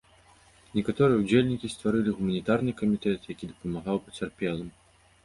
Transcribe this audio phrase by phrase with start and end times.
[0.77, 4.73] Некаторыя ўдзельнікі стварылі гуманітарны камітэт, які дапамагаў пацярпелым.